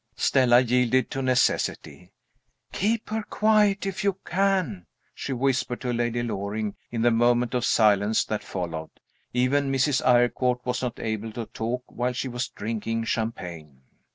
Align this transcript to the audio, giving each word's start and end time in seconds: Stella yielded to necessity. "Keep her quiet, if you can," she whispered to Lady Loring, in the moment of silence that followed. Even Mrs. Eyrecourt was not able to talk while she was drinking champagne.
Stella 0.15 0.61
yielded 0.61 1.11
to 1.11 1.21
necessity. 1.21 2.11
"Keep 2.71 3.11
her 3.11 3.21
quiet, 3.21 3.85
if 3.85 4.03
you 4.03 4.17
can," 4.25 4.87
she 5.13 5.31
whispered 5.31 5.79
to 5.81 5.93
Lady 5.93 6.23
Loring, 6.23 6.75
in 6.89 7.03
the 7.03 7.11
moment 7.11 7.53
of 7.53 7.63
silence 7.63 8.25
that 8.25 8.43
followed. 8.43 8.89
Even 9.31 9.71
Mrs. 9.71 10.03
Eyrecourt 10.03 10.65
was 10.65 10.81
not 10.81 10.99
able 10.99 11.31
to 11.33 11.45
talk 11.45 11.83
while 11.85 12.13
she 12.13 12.27
was 12.27 12.47
drinking 12.47 13.03
champagne. 13.03 13.81